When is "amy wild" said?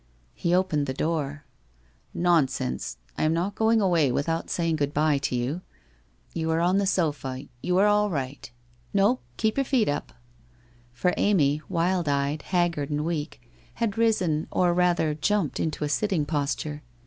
11.17-12.09